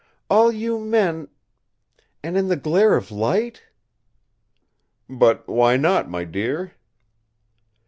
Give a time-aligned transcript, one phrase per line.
[0.31, 1.27] All you men...!
[2.23, 3.65] And in the glare of light!"
[5.07, 6.71] "But why not, my dear?"